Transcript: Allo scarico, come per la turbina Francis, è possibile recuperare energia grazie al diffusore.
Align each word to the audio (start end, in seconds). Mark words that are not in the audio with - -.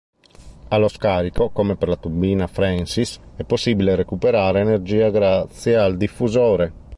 Allo 0.69 0.87
scarico, 0.87 1.49
come 1.49 1.75
per 1.75 1.87
la 1.87 1.95
turbina 1.95 2.47
Francis, 2.47 3.19
è 3.35 3.43
possibile 3.43 3.93
recuperare 3.93 4.61
energia 4.61 5.11
grazie 5.11 5.77
al 5.77 5.95
diffusore. 5.95 6.73